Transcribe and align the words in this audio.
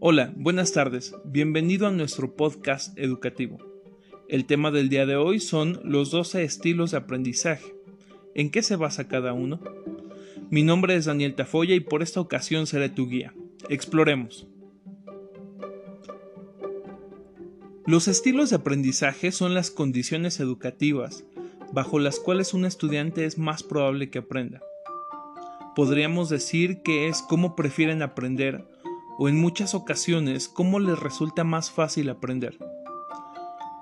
Hola, 0.00 0.32
buenas 0.36 0.70
tardes. 0.70 1.12
Bienvenido 1.24 1.88
a 1.88 1.90
nuestro 1.90 2.36
podcast 2.36 2.96
educativo. 2.96 3.58
El 4.28 4.44
tema 4.44 4.70
del 4.70 4.88
día 4.88 5.06
de 5.06 5.16
hoy 5.16 5.40
son 5.40 5.80
los 5.82 6.12
12 6.12 6.44
estilos 6.44 6.92
de 6.92 6.98
aprendizaje. 6.98 7.74
¿En 8.36 8.52
qué 8.52 8.62
se 8.62 8.76
basa 8.76 9.08
cada 9.08 9.32
uno? 9.32 9.60
Mi 10.50 10.62
nombre 10.62 10.94
es 10.94 11.06
Daniel 11.06 11.34
Tafoya 11.34 11.74
y 11.74 11.80
por 11.80 12.04
esta 12.04 12.20
ocasión 12.20 12.68
seré 12.68 12.90
tu 12.90 13.08
guía. 13.08 13.34
Exploremos. 13.68 14.46
Los 17.84 18.06
estilos 18.06 18.50
de 18.50 18.56
aprendizaje 18.56 19.32
son 19.32 19.52
las 19.52 19.72
condiciones 19.72 20.38
educativas 20.38 21.24
bajo 21.72 21.98
las 21.98 22.20
cuales 22.20 22.54
un 22.54 22.66
estudiante 22.66 23.24
es 23.24 23.36
más 23.36 23.64
probable 23.64 24.10
que 24.10 24.20
aprenda. 24.20 24.62
Podríamos 25.74 26.28
decir 26.28 26.82
que 26.82 27.08
es 27.08 27.20
cómo 27.20 27.56
prefieren 27.56 28.02
aprender 28.02 28.64
o 29.18 29.28
en 29.28 29.36
muchas 29.36 29.74
ocasiones 29.74 30.48
cómo 30.48 30.78
les 30.78 30.98
resulta 30.98 31.44
más 31.44 31.70
fácil 31.70 32.08
aprender. 32.08 32.56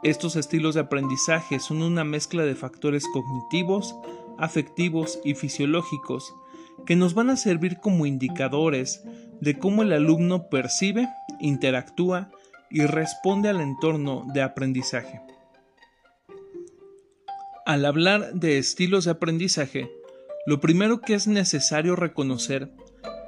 Estos 0.02 0.34
estilos 0.36 0.74
de 0.74 0.80
aprendizaje 0.80 1.60
son 1.60 1.82
una 1.82 2.04
mezcla 2.04 2.44
de 2.44 2.54
factores 2.54 3.04
cognitivos, 3.12 3.94
afectivos 4.38 5.20
y 5.24 5.34
fisiológicos 5.34 6.34
que 6.84 6.96
nos 6.96 7.14
van 7.14 7.30
a 7.30 7.36
servir 7.36 7.78
como 7.80 8.06
indicadores 8.06 9.02
de 9.40 9.58
cómo 9.58 9.82
el 9.82 9.92
alumno 9.92 10.48
percibe, 10.48 11.08
interactúa 11.40 12.30
y 12.70 12.82
responde 12.86 13.48
al 13.48 13.60
entorno 13.60 14.26
de 14.32 14.42
aprendizaje. 14.42 15.20
Al 17.64 17.84
hablar 17.84 18.32
de 18.34 18.58
estilos 18.58 19.04
de 19.04 19.10
aprendizaje, 19.12 19.90
lo 20.46 20.60
primero 20.60 21.00
que 21.00 21.14
es 21.14 21.26
necesario 21.26 21.96
reconocer 21.96 22.70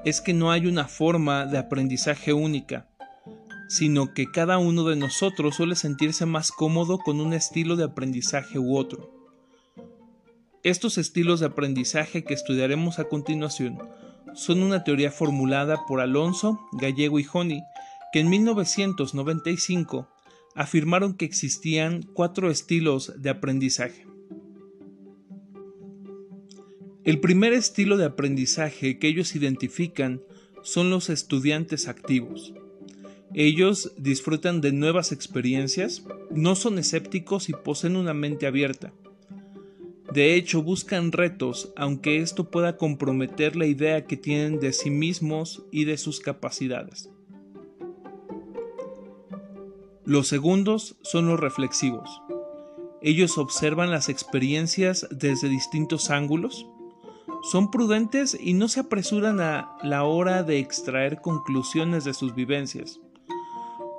es 0.04 0.20
que 0.20 0.32
no 0.34 0.50
hay 0.50 0.66
una 0.66 0.88
forma 0.88 1.46
de 1.46 1.58
aprendizaje 1.58 2.32
única, 2.32 2.88
sino 3.68 4.14
que 4.14 4.30
cada 4.30 4.58
uno 4.58 4.84
de 4.84 4.96
nosotros 4.96 5.56
suele 5.56 5.77
sentirse 5.77 6.27
más 6.27 6.50
cómodo 6.50 6.98
con 6.98 7.20
un 7.20 7.34
estilo 7.34 7.77
de 7.77 7.84
aprendizaje 7.84 8.58
u 8.58 8.77
otro. 8.77 9.10
Estos 10.64 10.98
estilos 10.98 11.40
de 11.40 11.46
aprendizaje 11.46 12.24
que 12.24 12.34
estudiaremos 12.34 12.98
a 12.98 13.05
continuación 13.05 13.78
son 14.34 14.62
una 14.62 14.84
teoría 14.84 15.10
formulada 15.10 15.86
por 15.86 16.00
Alonso, 16.00 16.58
Gallego 16.72 17.18
y 17.20 17.27
Honey, 17.33 17.62
que 18.12 18.20
en 18.20 18.28
1995 18.28 20.08
afirmaron 20.55 21.14
que 21.14 21.24
existían 21.24 22.02
cuatro 22.02 22.50
estilos 22.50 23.12
de 23.16 23.30
aprendizaje. 23.30 24.08
El 27.09 27.20
primer 27.20 27.55
estilo 27.55 27.97
de 27.97 28.05
aprendizaje 28.05 28.98
que 28.98 29.09
ellos 29.09 29.34
identifican 29.34 30.20
son 30.61 30.91
los 30.91 31.09
estudiantes 31.09 31.89
activos. 31.89 32.53
Ellos 33.33 33.95
disfrutan 33.97 34.61
de 34.61 34.73
nuevas 34.73 35.11
experiencias, 35.11 36.05
no 36.31 36.55
son 36.55 36.79
escépticos 36.79 37.48
y 37.48 37.55
poseen 37.55 37.97
una 37.97 38.12
mente 38.12 38.47
abierta. 38.47 38.92
De 40.12 40.34
hecho, 40.34 40.62
buscan 40.62 41.11
retos, 41.11 41.73
aunque 41.77 42.19
esto 42.19 42.51
pueda 42.51 42.77
comprometer 42.77 43.56
la 43.56 43.64
idea 43.64 44.05
que 44.05 44.19
tienen 44.19 44.61
de 44.61 44.75
sí 44.75 44.91
mismos 44.91 45.62
y 45.73 45.86
de 45.86 45.97
sus 45.97 46.20
capacidades. 46.20 47.09
Los 50.05 50.29
segundos 50.29 50.98
son 51.01 51.27
los 51.27 51.41
reflexivos. 51.41 52.20
Ellos 53.01 53.39
observan 53.39 53.91
las 53.91 54.11
experiencias 54.11 55.09
desde 55.11 55.48
distintos 55.48 56.11
ángulos, 56.11 56.67
son 57.42 57.70
prudentes 57.70 58.36
y 58.39 58.55
no 58.55 58.69
se 58.69 58.81
apresuran 58.81 59.41
a 59.41 59.77
la 59.83 60.05
hora 60.05 60.42
de 60.42 60.58
extraer 60.58 61.20
conclusiones 61.20 62.05
de 62.05 62.14
sus 62.14 62.34
vivencias, 62.34 63.00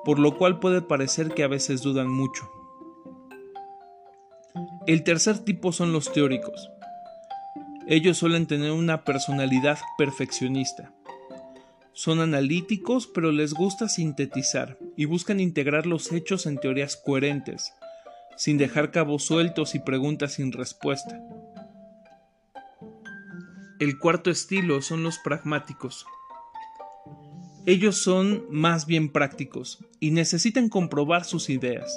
por 0.04 0.20
lo 0.20 0.38
cual 0.38 0.60
puede 0.60 0.82
parecer 0.82 1.34
que 1.34 1.44
a 1.44 1.48
veces 1.48 1.82
dudan 1.82 2.10
mucho. 2.10 2.50
El 4.88 5.04
tercer 5.04 5.40
tipo 5.40 5.72
son 5.72 5.94
los 5.94 6.12
teóricos. 6.12 6.70
Ellos 7.88 8.18
suelen 8.18 8.46
tener 8.46 8.72
una 8.72 9.04
personalidad 9.04 9.80
perfeccionista. 9.98 10.94
Son 11.94 12.20
analíticos 12.20 13.08
pero 13.08 13.32
les 13.32 13.54
gusta 13.54 13.90
sintetizar 13.90 14.78
y 14.96 15.06
buscan 15.06 15.40
integrar 15.40 15.86
los 15.86 16.12
hechos 16.12 16.46
en 16.46 16.60
teorías 16.60 16.98
coherentes, 16.98 17.74
sin 18.36 18.58
dejar 18.58 18.92
cabos 18.92 19.24
sueltos 19.26 19.76
y 19.76 19.80
preguntas 19.80 20.34
sin 20.34 20.52
respuesta. 20.52 21.22
El 23.80 23.98
cuarto 23.98 24.30
estilo 24.30 24.82
son 24.82 25.04
los 25.04 25.20
pragmáticos. 25.20 26.06
Ellos 27.66 27.96
son 27.96 28.44
más 28.50 28.86
bien 28.86 29.10
prácticos 29.10 29.80
y 30.02 30.12
necesitan 30.12 30.68
comprobar 30.68 31.24
sus 31.24 31.50
ideas. 31.50 31.90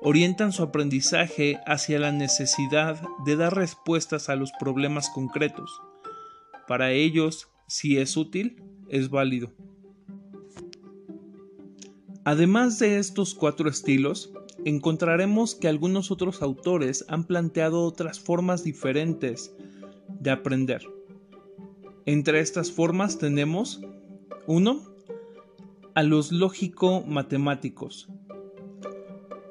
Orientan 0.00 0.52
su 0.52 0.62
aprendizaje 0.62 1.58
hacia 1.66 1.98
la 1.98 2.12
necesidad 2.12 3.02
de 3.24 3.34
dar 3.34 3.56
respuestas 3.56 4.28
a 4.28 4.36
los 4.36 4.52
problemas 4.60 5.10
concretos. 5.10 5.72
Para 6.68 6.92
ellos, 6.92 7.48
si 7.66 7.98
es 7.98 8.16
útil, 8.16 8.62
es 8.88 9.10
válido. 9.10 9.52
Además 12.24 12.78
de 12.78 13.00
estos 13.00 13.34
cuatro 13.34 13.68
estilos, 13.68 14.32
encontraremos 14.64 15.56
que 15.56 15.66
algunos 15.66 16.12
otros 16.12 16.42
autores 16.42 17.04
han 17.08 17.24
planteado 17.24 17.82
otras 17.82 18.20
formas 18.20 18.62
diferentes 18.62 19.52
de 20.22 20.30
aprender. 20.30 20.82
Entre 22.06 22.40
estas 22.40 22.70
formas 22.70 23.18
tenemos 23.18 23.82
1. 24.46 24.82
A 25.94 26.02
los 26.02 26.32
lógico-matemáticos. 26.32 28.08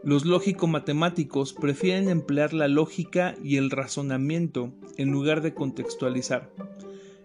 Los 0.04 0.26
lógico-matemáticos 0.26 1.54
prefieren 1.54 2.10
emplear 2.10 2.54
la 2.54 2.68
lógica 2.68 3.36
y 3.44 3.58
el 3.58 3.70
razonamiento 3.70 4.72
en 4.98 5.12
lugar 5.12 5.42
de 5.42 5.54
contextualizar. 5.54 6.50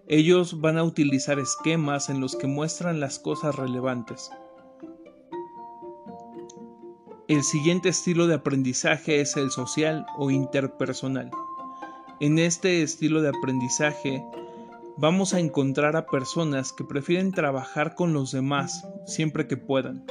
Ellos 0.07 0.61
van 0.61 0.77
a 0.77 0.83
utilizar 0.83 1.39
esquemas 1.39 2.09
en 2.09 2.21
los 2.21 2.35
que 2.35 2.47
muestran 2.47 2.99
las 2.99 3.17
cosas 3.17 3.55
relevantes. 3.55 4.29
El 7.27 7.43
siguiente 7.43 7.89
estilo 7.89 8.27
de 8.27 8.35
aprendizaje 8.35 9.19
es 9.19 9.35
el 9.35 9.51
social 9.51 10.05
o 10.17 10.31
interpersonal. 10.31 11.31
En 12.19 12.39
este 12.39 12.81
estilo 12.81 13.21
de 13.21 13.29
aprendizaje 13.29 14.23
vamos 14.97 15.35
a 15.35 15.39
encontrar 15.39 15.95
a 15.95 16.07
personas 16.07 16.73
que 16.73 16.83
prefieren 16.83 17.31
trabajar 17.31 17.93
con 17.93 18.11
los 18.11 18.31
demás 18.31 18.87
siempre 19.05 19.47
que 19.47 19.55
puedan. 19.55 20.03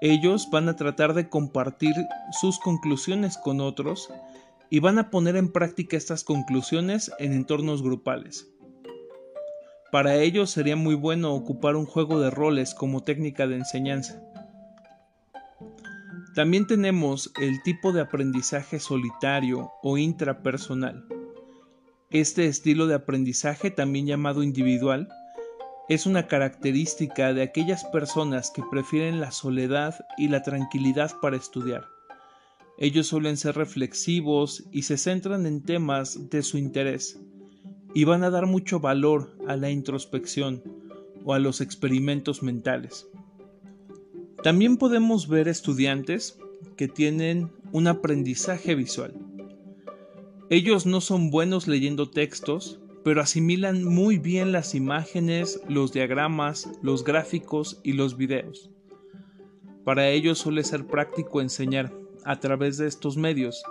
Ellos 0.00 0.48
van 0.52 0.68
a 0.68 0.76
tratar 0.76 1.14
de 1.14 1.28
compartir 1.28 1.94
sus 2.40 2.60
conclusiones 2.60 3.36
con 3.38 3.60
otros 3.60 4.08
y 4.70 4.78
van 4.78 5.00
a 5.00 5.10
poner 5.10 5.34
en 5.34 5.50
práctica 5.50 5.96
estas 5.96 6.22
conclusiones 6.22 7.10
en 7.18 7.32
entornos 7.32 7.82
grupales. 7.82 8.48
Para 9.90 10.14
ellos 10.18 10.50
sería 10.50 10.76
muy 10.76 10.94
bueno 10.94 11.34
ocupar 11.34 11.74
un 11.74 11.86
juego 11.86 12.20
de 12.20 12.30
roles 12.30 12.72
como 12.72 13.02
técnica 13.02 13.48
de 13.48 13.56
enseñanza. 13.56 14.22
También 16.34 16.66
tenemos 16.66 17.32
el 17.40 17.62
tipo 17.62 17.92
de 17.92 18.00
aprendizaje 18.00 18.80
solitario 18.80 19.70
o 19.84 19.98
intrapersonal. 19.98 21.06
Este 22.10 22.46
estilo 22.46 22.88
de 22.88 22.94
aprendizaje, 22.94 23.70
también 23.70 24.06
llamado 24.06 24.42
individual, 24.42 25.08
es 25.88 26.06
una 26.06 26.26
característica 26.26 27.32
de 27.32 27.42
aquellas 27.42 27.84
personas 27.84 28.50
que 28.50 28.64
prefieren 28.68 29.20
la 29.20 29.30
soledad 29.30 29.94
y 30.18 30.26
la 30.26 30.42
tranquilidad 30.42 31.12
para 31.22 31.36
estudiar. 31.36 31.86
Ellos 32.78 33.06
suelen 33.06 33.36
ser 33.36 33.54
reflexivos 33.54 34.64
y 34.72 34.82
se 34.82 34.96
centran 34.96 35.46
en 35.46 35.62
temas 35.62 36.30
de 36.30 36.42
su 36.42 36.58
interés, 36.58 37.20
y 37.94 38.02
van 38.02 38.24
a 38.24 38.30
dar 38.30 38.46
mucho 38.46 38.80
valor 38.80 39.36
a 39.46 39.54
la 39.54 39.70
introspección 39.70 40.64
o 41.24 41.32
a 41.32 41.38
los 41.38 41.60
experimentos 41.60 42.42
mentales. 42.42 43.06
También 44.44 44.76
podemos 44.76 45.26
ver 45.26 45.48
estudiantes 45.48 46.38
que 46.76 46.86
tienen 46.86 47.50
un 47.72 47.86
aprendizaje 47.86 48.74
visual. 48.74 49.14
Ellos 50.50 50.84
no 50.84 51.00
son 51.00 51.30
buenos 51.30 51.66
leyendo 51.66 52.10
textos, 52.10 52.78
pero 53.04 53.22
asimilan 53.22 53.82
muy 53.84 54.18
bien 54.18 54.52
las 54.52 54.74
imágenes, 54.74 55.62
los 55.66 55.94
diagramas, 55.94 56.70
los 56.82 57.04
gráficos 57.04 57.80
y 57.82 57.94
los 57.94 58.18
videos. 58.18 58.68
Para 59.82 60.10
ellos 60.10 60.40
suele 60.40 60.62
ser 60.62 60.86
práctico 60.86 61.40
enseñar 61.40 61.94
a 62.26 62.38
través 62.38 62.76
de 62.76 62.86
estos 62.86 63.16
medios, 63.16 63.64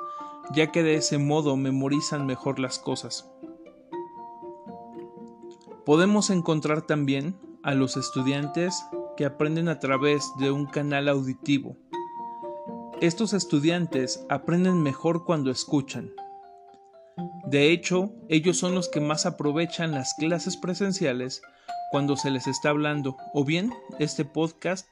ya 0.56 0.72
que 0.72 0.82
de 0.82 0.96
ese 0.96 1.20
modo 1.20 1.56
memorizan 1.56 2.26
mejor 2.26 2.58
las 2.58 2.80
cosas. 2.80 3.30
Podemos 5.86 6.32
encontrar 6.32 6.88
también 6.88 7.36
a 7.62 7.76
los 7.76 7.96
estudiantes 7.96 8.84
que 9.16 9.26
aprenden 9.26 9.68
a 9.68 9.80
través 9.80 10.24
de 10.40 10.52
un 10.52 10.66
canal 10.66 11.08
auditivo. 11.08 11.78
Estos 13.02 13.34
estudiantes 13.34 14.26
aprenden 14.30 14.82
mejor 14.82 15.26
cuando 15.26 15.52
escuchan. 15.52 16.12
De 17.46 17.72
hecho, 17.72 18.14
ellos 18.30 18.58
son 18.58 18.74
los 18.74 18.90
que 18.90 19.02
más 19.02 19.26
aprovechan 19.26 19.92
las 19.92 20.14
clases 20.16 20.58
presenciales 20.58 21.42
cuando 21.92 22.16
se 22.16 22.32
les 22.32 22.48
está 22.48 22.70
hablando, 22.70 23.18
o 23.34 23.46
bien 23.46 23.72
este 24.00 24.26
podcast 24.26 24.88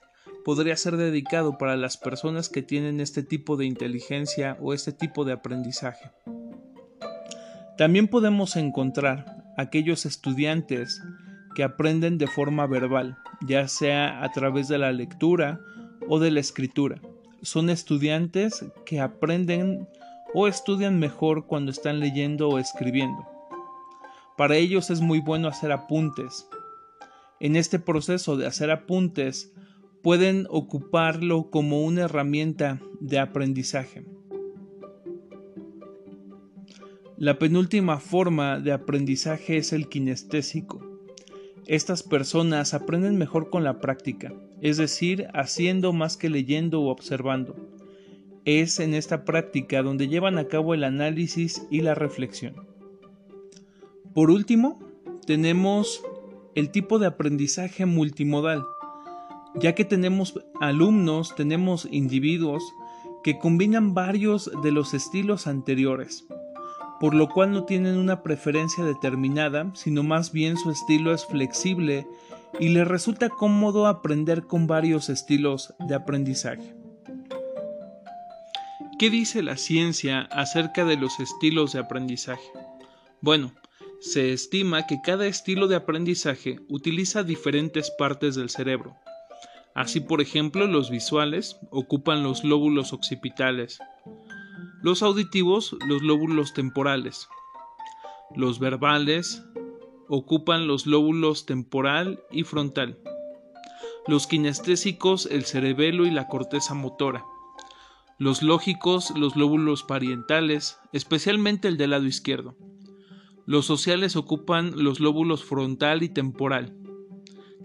podría 0.45 0.75
ser 0.75 0.97
dedicado 0.97 1.57
para 1.57 1.75
las 1.75 1.97
personas 1.97 2.50
que 2.50 2.62
tienen 2.62 3.00
este 3.00 3.23
tipo 3.23 3.57
de 3.57 3.65
inteligencia 3.65 4.57
o 4.62 4.73
este 4.73 4.91
tipo 4.91 5.25
de 5.25 5.33
aprendizaje. 5.33 6.12
También 7.77 8.07
podemos 8.07 8.56
encontrar 8.56 9.44
aquellos 9.57 10.06
estudiantes 10.06 11.01
que 11.56 11.63
aprenden 11.63 12.18
de 12.18 12.27
forma 12.27 12.68
verbal, 12.68 13.18
ya 13.45 13.68
sea 13.68 14.24
a 14.24 14.31
través 14.31 14.68
de 14.68 14.77
la 14.77 14.92
lectura 14.92 15.59
o 16.07 16.19
de 16.19 16.31
la 16.31 16.39
escritura. 16.39 17.01
Son 17.42 17.69
estudiantes 17.69 18.65
que 18.86 19.00
aprenden 19.00 19.88
o 20.33 20.48
estudian 20.48 21.00
mejor 21.00 21.45
cuando 21.45 21.71
están 21.71 22.00
leyendo 22.00 22.50
o 22.50 22.59
escribiendo. 22.59 23.27
Para 24.38 24.56
ellos 24.56 24.89
es 24.89 25.01
muy 25.01 25.19
bueno 25.19 25.48
hacer 25.48 25.71
apuntes. 25.71 26.48
En 27.39 27.56
este 27.56 27.80
proceso 27.80 28.38
de 28.38 28.47
hacer 28.47 28.71
apuntes 28.71 29.51
pueden 30.01 30.47
ocuparlo 30.50 31.50
como 31.50 31.83
una 31.83 32.01
herramienta 32.01 32.80
de 33.00 33.19
aprendizaje. 33.19 34.06
La 37.18 37.38
penúltima 37.38 38.00
forma 38.00 38.59
de 38.59 38.71
aprendizaje 38.71 39.57
es 39.57 39.74
el 39.74 39.89
kinestésico. 39.89 40.91
Estas 41.71 42.03
personas 42.03 42.73
aprenden 42.73 43.18
mejor 43.18 43.50
con 43.50 43.63
la 43.63 43.79
práctica, 43.79 44.33
es 44.59 44.75
decir, 44.75 45.29
haciendo 45.33 45.94
más 45.94 46.18
que 46.18 46.27
leyendo 46.27 46.81
o 46.81 46.89
observando. 46.89 47.56
Es 48.44 48.81
en 48.81 48.94
esta 48.94 49.23
práctica 49.23 49.81
donde 49.81 50.09
llevan 50.09 50.38
a 50.38 50.50
cabo 50.50 50.73
el 50.73 50.83
análisis 50.83 51.65
y 51.71 51.79
la 51.79 51.95
reflexión. 51.95 52.56
Por 54.13 54.31
último, 54.31 54.79
tenemos 55.25 56.03
el 56.56 56.71
tipo 56.71 57.00
de 57.00 57.07
aprendizaje 57.07 57.85
multimodal, 57.85 58.65
ya 59.56 59.73
que 59.73 59.85
tenemos 59.85 60.38
alumnos, 60.59 61.38
tenemos 61.38 61.88
individuos 61.89 62.62
que 63.23 63.39
combinan 63.39 63.94
varios 63.94 64.51
de 64.62 64.73
los 64.73 64.94
estilos 64.94 65.47
anteriores, 65.47 66.27
por 67.01 67.15
lo 67.15 67.30
cual 67.30 67.51
no 67.51 67.63
tienen 67.63 67.98
una 67.98 68.21
preferencia 68.21 68.86
determinada, 68.86 69.71
sino 69.74 70.03
más 70.03 70.31
bien 70.31 70.56
su 70.56 70.69
estilo 70.69 71.15
es 71.15 71.25
flexible 71.25 72.06
y 72.59 72.69
les 72.69 72.88
resulta 72.88 73.27
cómodo 73.27 73.88
aprender 73.88 74.44
con 74.44 74.68
varios 74.68 75.09
estilos 75.09 75.74
de 75.80 75.95
aprendizaje. 75.95 76.75
¿Qué 79.00 79.09
dice 79.09 79.42
la 79.42 79.57
ciencia 79.57 80.30
acerca 80.31 80.86
de 80.86 80.95
los 80.95 81.19
estilos 81.19 81.74
de 81.74 81.80
aprendizaje? 81.80 82.48
Bueno, 83.19 83.51
se 84.00 84.31
estima 84.31 84.86
que 84.86 85.01
cada 85.04 85.25
estilo 85.25 85.68
de 85.68 85.77
aprendizaje 85.77 86.59
utiliza 86.69 87.24
diferentes 87.24 87.89
partes 87.89 88.36
del 88.36 88.51
cerebro. 88.51 88.95
Así, 89.74 90.01
por 90.01 90.21
ejemplo, 90.21 90.68
los 90.68 90.92
visuales 90.92 91.57
ocupan 91.71 92.21
los 92.21 92.44
lóbulos 92.44 92.94
occipitales, 92.94 93.80
los 94.81 95.04
auditivos 95.04 95.75
los 95.88 96.01
lóbulos 96.01 96.54
temporales, 96.54 97.30
los 98.36 98.60
verbales 98.60 99.44
ocupan 100.07 100.68
los 100.68 100.88
lóbulos 100.88 101.45
temporal 101.45 102.24
y 102.31 102.44
frontal, 102.44 102.98
los 104.07 104.25
kinestésicos 104.25 105.28
el 105.28 105.45
cerebelo 105.45 106.06
y 106.06 106.12
la 106.12 106.28
corteza 106.28 106.74
motora, 106.74 107.24
los 108.18 108.42
lógicos 108.42 109.12
los 109.16 109.36
lóbulos 109.36 109.83
parientales, 109.83 110.80
especialmente 110.94 111.68
el 111.68 111.78
del 111.78 111.92
lado 111.92 112.06
izquierdo. 112.06 112.56
Los 113.45 113.66
sociales 113.66 114.16
ocupan 114.16 114.83
los 114.83 115.00
lóbulos 115.00 115.44
frontal 115.44 116.04
y 116.04 116.10
temporal. 116.10 116.75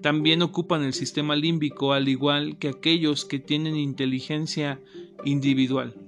También 0.03 0.43
ocupan 0.43 0.83
el 0.83 0.95
sistema 0.95 1.37
límbico 1.37 1.93
al 1.93 2.09
igual 2.09 2.59
que 2.59 2.69
aquellos 2.69 3.25
que 3.25 3.39
tienen 3.39 3.77
inteligencia 3.77 4.81
individual. 5.25 6.06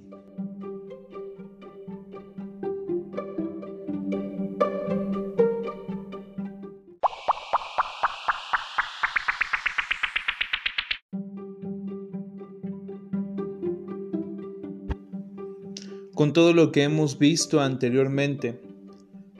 Con 16.19 16.33
todo 16.33 16.51
lo 16.51 16.73
que 16.73 16.83
hemos 16.83 17.17
visto 17.17 17.61
anteriormente, 17.61 18.59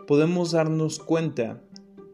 podemos 0.08 0.52
darnos 0.52 1.00
cuenta 1.00 1.62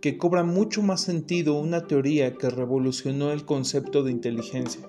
que 0.02 0.18
cobra 0.18 0.44
mucho 0.44 0.82
más 0.82 1.02
sentido 1.02 1.54
una 1.54 1.86
teoría 1.86 2.34
que 2.34 2.50
revolucionó 2.50 3.32
el 3.32 3.46
concepto 3.46 4.02
de 4.02 4.10
inteligencia. 4.10 4.82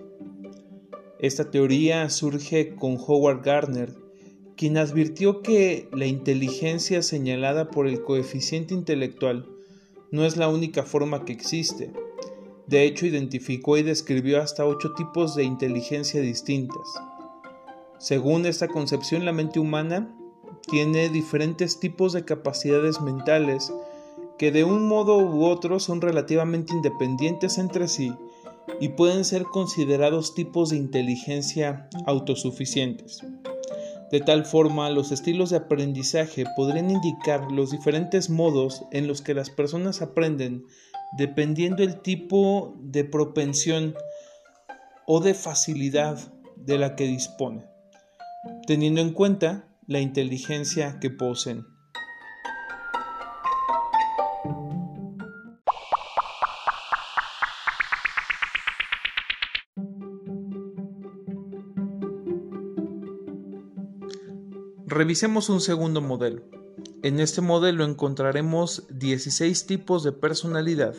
Esta 1.19 1.51
teoría 1.51 2.09
surge 2.09 2.75
con 2.75 2.97
Howard 2.97 3.43
Gardner, 3.43 3.93
quien 4.57 4.79
advirtió 4.79 5.43
que 5.43 5.91
la 5.93 6.07
inteligencia 6.07 7.03
señalada 7.03 7.71
por 7.71 7.87
el 7.87 8.03
coeficiente 8.03 8.73
intelectual 8.73 9.47
no 10.11 10.25
es 10.25 10.39
la 10.39 10.49
única 10.49 10.85
forma 10.85 11.27
que 11.27 11.35
existe. 11.35 11.93
De 12.67 12.85
hecho, 12.85 13.05
identificó 13.05 13.77
y 13.77 13.83
describió 13.83 14.41
hasta 14.41 14.65
ocho 14.65 14.95
tipos 14.95 15.37
de 15.37 15.45
inteligencia 15.45 16.23
distintas. 16.23 16.81
Según 17.99 18.45
esta 18.45 18.69
concepción, 18.69 19.25
la 19.25 19.33
mente 19.33 19.59
humana 19.59 20.15
tiene 20.69 21.09
diferentes 21.09 21.81
tipos 21.81 22.13
de 22.13 22.25
capacidades 22.25 23.01
mentales 23.01 23.73
que 24.39 24.53
de 24.53 24.65
un 24.65 24.87
modo 24.87 25.19
u 25.19 25.47
otro 25.47 25.81
son 25.81 26.03
relativamente 26.03 26.75
independientes 26.75 27.57
entre 27.57 27.89
sí 27.89 28.13
y 28.81 28.91
pueden 28.91 29.25
ser 29.25 29.45
considerados 29.45 30.35
tipos 30.35 30.71
de 30.71 30.77
inteligencia 30.77 31.89
autosuficientes. 32.05 33.21
De 34.11 34.21
tal 34.21 34.45
forma, 34.45 34.91
los 34.91 35.11
estilos 35.11 35.51
de 35.51 35.57
aprendizaje 35.57 36.45
podrían 36.55 36.91
indicar 36.91 37.51
los 37.51 37.71
diferentes 37.71 38.29
modos 38.29 38.85
en 38.93 39.09
los 39.09 39.23
que 39.23 39.35
las 39.35 39.49
personas 39.49 40.03
aprenden 40.03 40.65
dependiendo 41.17 41.83
el 41.83 42.01
tipo 42.03 42.77
de 42.79 43.05
propensión 43.05 43.95
o 45.07 45.21
de 45.21 45.33
facilidad 45.33 46.19
de 46.57 46.79
la 46.79 46.95
que 46.95 47.07
disponen 47.07 47.76
teniendo 48.67 49.01
en 49.01 49.13
cuenta 49.13 49.69
la 49.87 50.01
inteligencia 50.01 50.99
que 50.99 51.11
poseen. 51.11 51.67
Revisemos 64.87 65.51
un 65.51 65.61
segundo 65.61 66.01
modelo. 66.01 66.43
En 67.03 67.21
este 67.21 67.43
modelo 67.43 67.85
encontraremos 67.85 68.87
16 68.91 69.67
tipos 69.67 70.03
de 70.03 70.13
personalidad 70.13 70.95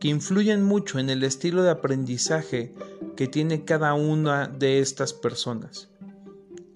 que 0.00 0.08
influyen 0.08 0.62
mucho 0.62 0.98
en 0.98 1.10
el 1.10 1.22
estilo 1.22 1.62
de 1.62 1.70
aprendizaje 1.70 2.74
que 3.16 3.28
tiene 3.28 3.64
cada 3.64 3.92
una 3.94 4.48
de 4.48 4.80
estas 4.80 5.12
personas. 5.12 5.89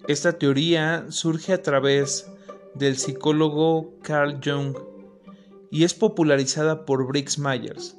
Esta 0.07 0.37
teoría 0.37 1.07
surge 1.09 1.51
a 1.51 1.63
través 1.63 2.31
del 2.75 2.95
psicólogo 2.97 3.95
Carl 4.03 4.39
Jung 4.43 4.77
y 5.71 5.83
es 5.83 5.95
popularizada 5.95 6.85
por 6.85 7.07
Briggs 7.07 7.39
Myers. 7.39 7.97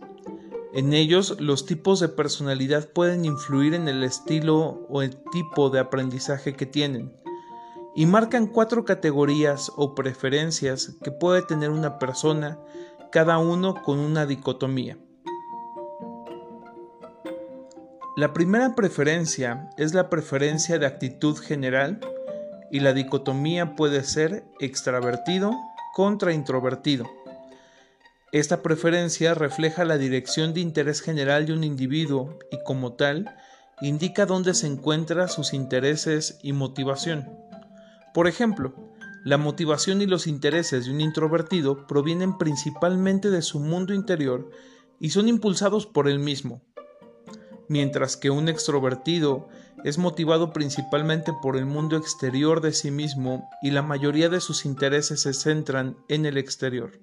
En 0.73 0.93
ellos, 0.93 1.41
los 1.41 1.67
tipos 1.67 1.99
de 1.99 2.09
personalidad 2.09 2.89
pueden 2.93 3.25
influir 3.25 3.75
en 3.75 3.89
el 3.89 4.05
estilo 4.05 4.87
o 4.89 5.03
el 5.03 5.17
tipo 5.33 5.69
de 5.69 5.81
aprendizaje 5.81 6.55
que 6.55 6.67
tienen, 6.67 7.13
y 7.97 8.07
marcan 8.07 8.47
cuatro 8.47 8.85
categorías 8.85 9.73
o 9.75 9.97
preferencias 9.97 10.97
que 11.03 11.11
puede 11.11 11.43
tener 11.43 11.71
una 11.71 11.99
persona, 11.99 12.61
cada 13.11 13.39
uno 13.39 13.83
con 13.83 13.99
una 13.99 14.27
dicotomía. 14.27 14.97
La 18.17 18.33
primera 18.33 18.75
preferencia 18.75 19.69
es 19.77 19.93
la 19.93 20.09
preferencia 20.09 20.79
de 20.79 20.87
actitud 20.87 21.37
general 21.37 22.01
y 22.71 22.81
la 22.81 22.95
dicotomía 22.95 23.77
puede 23.77 24.05
ser 24.05 24.43
extravertido 24.59 25.53
contra 25.95 26.33
introvertido. 26.33 27.05
Esta 28.33 28.63
preferencia 28.63 29.35
refleja 29.35 29.85
la 29.85 29.99
dirección 29.99 30.55
de 30.55 30.61
interés 30.61 31.03
general 31.03 31.45
de 31.45 31.53
un 31.53 31.63
individuo 31.63 32.39
y 32.51 32.57
como 32.65 32.95
tal 32.95 33.37
indica 33.83 34.25
dónde 34.25 34.55
se 34.55 34.67
encuentran 34.67 35.29
sus 35.29 35.53
intereses 35.53 36.39
y 36.43 36.55
motivación. 36.55 37.29
Por 38.15 38.29
ejemplo, 38.29 38.73
la 39.27 39.37
motivación 39.37 40.01
y 40.01 40.07
los 40.07 40.27
intereses 40.27 40.87
de 40.87 40.91
un 40.91 41.03
introvertido 41.03 41.87
provienen 41.87 42.39
principalmente 42.39 43.29
de 43.29 43.43
su 43.43 43.61
mundo 43.61 43.93
interior 43.93 44.51
y 45.01 45.11
son 45.11 45.29
impulsados 45.29 45.85
por 45.87 46.09
él 46.09 46.19
mismo, 46.19 46.63
mientras 47.69 48.17
que 48.17 48.31
un 48.31 48.49
extrovertido 48.49 49.49
es 49.85 49.99
motivado 49.99 50.53
principalmente 50.53 51.33
por 51.43 51.57
el 51.57 51.67
mundo 51.67 51.97
exterior 51.97 52.61
de 52.61 52.73
sí 52.73 52.91
mismo 52.91 53.49
y 53.63 53.71
la 53.71 53.83
mayoría 53.83 54.29
de 54.29 54.41
sus 54.41 54.65
intereses 54.65 55.21
se 55.21 55.35
centran 55.35 55.97
en 56.09 56.27
el 56.27 56.39
exterior. 56.39 57.01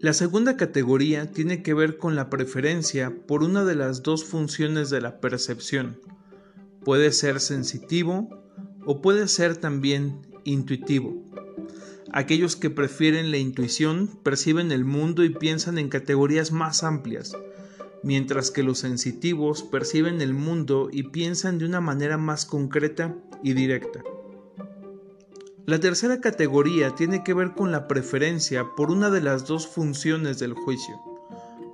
La 0.00 0.14
segunda 0.14 0.56
categoría 0.56 1.30
tiene 1.30 1.62
que 1.62 1.74
ver 1.74 1.96
con 1.96 2.16
la 2.16 2.28
preferencia 2.28 3.14
por 3.28 3.44
una 3.44 3.64
de 3.64 3.76
las 3.76 4.02
dos 4.02 4.24
funciones 4.24 4.90
de 4.90 5.00
la 5.00 5.20
percepción. 5.20 6.00
Puede 6.84 7.12
ser 7.12 7.38
sensitivo 7.38 8.28
o 8.84 9.00
puede 9.00 9.28
ser 9.28 9.56
también 9.58 10.26
intuitivo. 10.42 11.31
Aquellos 12.14 12.56
que 12.56 12.68
prefieren 12.68 13.30
la 13.30 13.38
intuición 13.38 14.06
perciben 14.22 14.70
el 14.70 14.84
mundo 14.84 15.24
y 15.24 15.30
piensan 15.30 15.78
en 15.78 15.88
categorías 15.88 16.52
más 16.52 16.84
amplias, 16.84 17.34
mientras 18.02 18.50
que 18.50 18.62
los 18.62 18.80
sensitivos 18.80 19.62
perciben 19.62 20.20
el 20.20 20.34
mundo 20.34 20.90
y 20.92 21.04
piensan 21.04 21.56
de 21.58 21.64
una 21.64 21.80
manera 21.80 22.18
más 22.18 22.44
concreta 22.44 23.16
y 23.42 23.54
directa. 23.54 24.02
La 25.64 25.80
tercera 25.80 26.20
categoría 26.20 26.94
tiene 26.94 27.24
que 27.24 27.32
ver 27.32 27.54
con 27.54 27.72
la 27.72 27.88
preferencia 27.88 28.66
por 28.76 28.90
una 28.90 29.08
de 29.08 29.22
las 29.22 29.46
dos 29.46 29.66
funciones 29.66 30.38
del 30.38 30.52
juicio. 30.52 31.00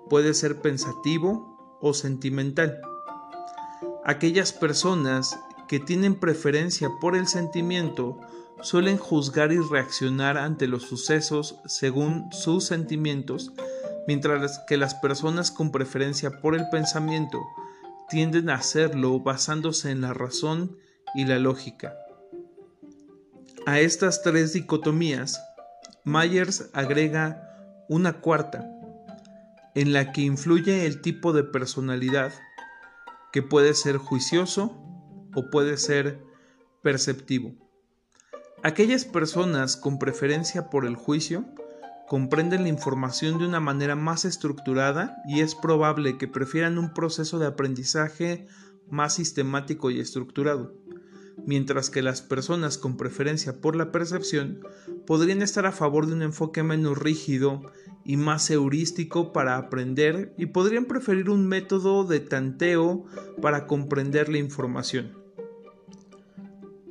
Puede 0.08 0.34
ser 0.34 0.60
pensativo 0.60 1.78
o 1.80 1.94
sentimental. 1.94 2.80
Aquellas 4.04 4.52
personas 4.52 5.36
que 5.66 5.80
tienen 5.80 6.14
preferencia 6.14 6.90
por 7.00 7.16
el 7.16 7.26
sentimiento 7.26 8.20
suelen 8.62 8.96
juzgar 8.96 9.52
y 9.52 9.58
reaccionar 9.58 10.36
ante 10.36 10.66
los 10.66 10.82
sucesos 10.82 11.56
según 11.66 12.32
sus 12.32 12.64
sentimientos, 12.64 13.52
mientras 14.06 14.60
que 14.66 14.76
las 14.76 14.94
personas 14.94 15.50
con 15.50 15.70
preferencia 15.70 16.40
por 16.40 16.54
el 16.54 16.68
pensamiento 16.70 17.40
tienden 18.08 18.50
a 18.50 18.54
hacerlo 18.54 19.20
basándose 19.20 19.90
en 19.90 20.00
la 20.00 20.14
razón 20.14 20.78
y 21.14 21.24
la 21.24 21.38
lógica. 21.38 21.94
A 23.66 23.80
estas 23.80 24.22
tres 24.22 24.52
dicotomías, 24.54 25.40
Myers 26.04 26.70
agrega 26.72 27.84
una 27.88 28.20
cuarta, 28.20 28.66
en 29.74 29.92
la 29.92 30.12
que 30.12 30.22
influye 30.22 30.86
el 30.86 31.02
tipo 31.02 31.32
de 31.32 31.44
personalidad, 31.44 32.32
que 33.30 33.42
puede 33.42 33.74
ser 33.74 33.98
juicioso 33.98 34.72
o 35.34 35.50
puede 35.50 35.76
ser 35.76 36.18
perceptivo. 36.82 37.67
Aquellas 38.62 39.04
personas 39.04 39.76
con 39.76 39.98
preferencia 39.98 40.68
por 40.70 40.84
el 40.84 40.96
juicio 40.96 41.44
comprenden 42.08 42.62
la 42.62 42.68
información 42.68 43.38
de 43.38 43.46
una 43.46 43.60
manera 43.60 43.94
más 43.94 44.24
estructurada 44.24 45.22
y 45.26 45.40
es 45.40 45.54
probable 45.54 46.18
que 46.18 46.28
prefieran 46.28 46.78
un 46.78 46.92
proceso 46.94 47.38
de 47.38 47.46
aprendizaje 47.46 48.46
más 48.88 49.14
sistemático 49.14 49.90
y 49.90 50.00
estructurado 50.00 50.74
mientras 51.46 51.90
que 51.90 52.02
las 52.02 52.22
personas 52.22 52.78
con 52.78 52.96
preferencia 52.96 53.60
por 53.60 53.76
la 53.76 53.92
percepción 53.92 54.60
podrían 55.06 55.42
estar 55.42 55.66
a 55.66 55.72
favor 55.72 56.06
de 56.06 56.14
un 56.14 56.22
enfoque 56.22 56.62
menos 56.62 56.98
rígido 56.98 57.62
y 58.04 58.16
más 58.16 58.50
heurístico 58.50 59.32
para 59.32 59.56
aprender 59.56 60.34
y 60.38 60.46
podrían 60.46 60.86
preferir 60.86 61.30
un 61.30 61.46
método 61.46 62.04
de 62.04 62.20
tanteo 62.20 63.04
para 63.40 63.66
comprender 63.66 64.28
la 64.28 64.38
información. 64.38 65.17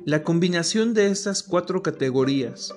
La 0.04 0.22
combinación 0.22 0.94
de 0.94 1.08
estas 1.08 1.42
cuatro 1.42 1.82
categorías, 1.82 2.74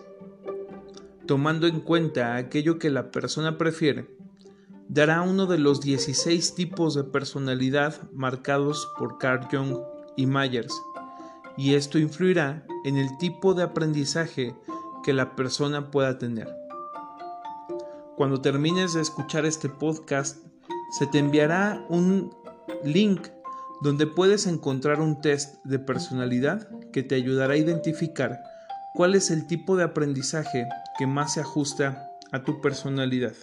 tomando 1.26 1.68
en 1.68 1.80
cuenta 1.80 2.36
aquello 2.36 2.78
que 2.78 2.90
la 2.90 3.12
persona 3.12 3.58
prefiere, 3.58 4.08
dará 4.90 5.22
uno 5.22 5.46
de 5.46 5.58
los 5.58 5.82
16 5.82 6.56
tipos 6.56 6.96
de 6.96 7.04
personalidad 7.04 8.10
marcados 8.12 8.92
por 8.98 9.18
Carl 9.18 9.48
Jung 9.50 9.78
y 10.18 10.26
Myers 10.26 10.74
y 11.58 11.76
esto 11.76 12.00
influirá 12.00 12.66
en 12.84 12.98
el 12.98 13.18
tipo 13.18 13.54
de 13.54 13.64
aprendizaje 13.64 14.56
que 15.04 15.14
la 15.14 15.36
persona 15.36 15.92
pueda 15.92 16.18
tener. 16.18 16.48
Cuando 18.16 18.42
termines 18.42 18.94
de 18.94 19.02
escuchar 19.02 19.46
este 19.46 19.70
podcast, 19.70 20.46
se 20.98 21.08
te 21.08 21.20
enviará 21.20 21.86
un 21.90 22.36
link 22.84 23.28
donde 23.82 24.06
puedes 24.08 24.46
encontrar 24.46 25.02
un 25.02 25.22
test 25.22 25.56
de 25.66 25.80
personalidad 25.80 26.70
que 26.92 27.04
te 27.04 27.16
ayudará 27.16 27.54
a 27.54 27.58
identificar 27.58 28.44
cuál 28.94 29.16
es 29.16 29.32
el 29.32 29.48
tipo 29.48 29.76
de 29.76 29.84
aprendizaje 29.84 30.68
que 30.98 31.08
más 31.08 31.34
se 31.34 31.42
ajusta 31.42 32.10
a 32.32 32.44
tu 32.44 32.62
personalidad. 32.62 33.34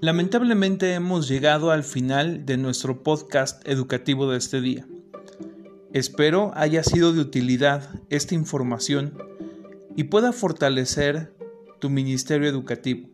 Lamentablemente 0.00 0.94
hemos 0.94 1.26
llegado 1.26 1.72
al 1.72 1.82
final 1.82 2.46
de 2.46 2.58
nuestro 2.58 3.02
podcast 3.02 3.66
educativo 3.66 4.30
de 4.30 4.38
este 4.38 4.60
día. 4.60 4.86
Espero 5.96 6.52
haya 6.54 6.82
sido 6.82 7.14
de 7.14 7.22
utilidad 7.22 7.88
esta 8.10 8.34
información 8.34 9.16
y 9.96 10.04
pueda 10.04 10.34
fortalecer 10.34 11.32
tu 11.78 11.88
ministerio 11.88 12.50
educativo. 12.50 13.08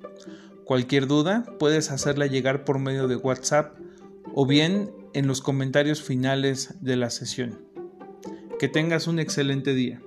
Cualquier 0.65 1.07
duda 1.07 1.45
puedes 1.61 1.93
hacerla 1.93 2.27
llegar 2.27 2.65
por 2.65 2.81
medio 2.81 3.07
de 3.07 3.15
WhatsApp 3.15 3.77
o 4.35 4.47
bien 4.47 4.91
en 5.15 5.29
los 5.29 5.43
comentarios 5.43 6.03
finales 6.03 6.75
de 6.81 6.97
la 6.97 7.11
sesión. 7.11 7.61
Que 8.59 8.67
tengas 8.67 9.07
un 9.07 9.21
excelente 9.21 9.75
día. 9.75 10.03